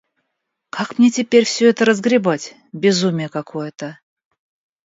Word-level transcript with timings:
Как 0.71 0.97
мне 0.97 1.11
теперь 1.11 1.43
все 1.45 1.69
это 1.69 1.85
разгребать? 1.85 2.55
Безумие 2.71 3.29
какое-то. 3.29 3.99